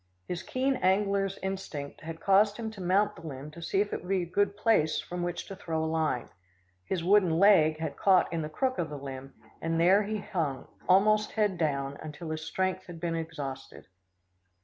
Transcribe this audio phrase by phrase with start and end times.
[0.27, 3.99] His keen angler's instinct had caused him to mount the limb to see if it
[4.01, 6.29] would be a good place from which to throw a line;
[6.83, 10.67] his wooden leg had caught in the crook of the limb, and there he hung,
[10.89, 13.85] almost head down, until his strength had been exhausted.